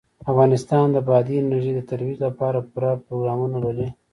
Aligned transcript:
افغانستان 0.31 0.85
د 0.91 0.97
بادي 1.07 1.35
انرژي 1.39 1.71
د 1.75 1.81
ترویج 1.89 2.17
لپاره 2.27 2.59
پوره 2.71 2.91
پروګرامونه 3.05 3.57
لري. 3.65 3.87